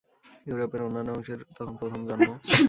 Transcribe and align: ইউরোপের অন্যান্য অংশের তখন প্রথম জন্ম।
ইউরোপের 0.45 0.81
অন্যান্য 0.83 1.09
অংশের 1.11 1.39
তখন 1.55 1.73
প্রথম 1.79 1.99
জন্ম। 2.09 2.27